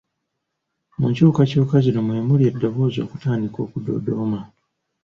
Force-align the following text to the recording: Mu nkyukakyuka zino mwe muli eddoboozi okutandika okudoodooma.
Mu 0.99 1.05
nkyukakyuka 1.11 1.75
zino 1.85 1.99
mwe 2.07 2.17
muli 2.27 2.43
eddoboozi 2.49 2.99
okutandika 3.05 3.57
okudoodooma. 3.65 4.39